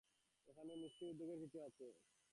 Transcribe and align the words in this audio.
এখানে 0.47 0.71
কি 0.73 0.85
আসলেই 0.87 1.09
উদ্বেগের 1.11 1.39
কিছু 1.43 1.57
আছে? 1.67 1.85